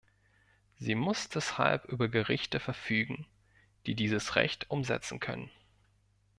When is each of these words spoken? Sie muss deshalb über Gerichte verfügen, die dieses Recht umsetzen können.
Sie 0.79 0.95
muss 0.95 1.29
deshalb 1.29 1.85
über 1.85 2.07
Gerichte 2.09 2.59
verfügen, 2.59 3.27
die 3.85 3.93
dieses 3.93 4.35
Recht 4.35 4.67
umsetzen 4.71 5.19
können. 5.19 5.51